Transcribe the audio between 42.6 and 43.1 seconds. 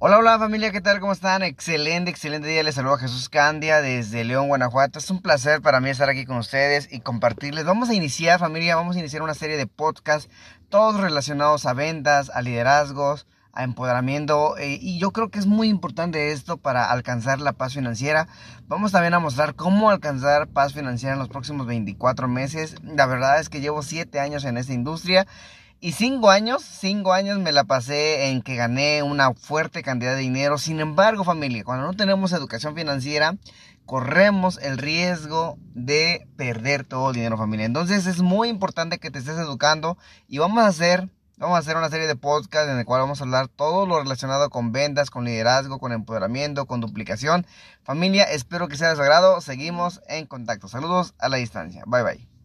en el cual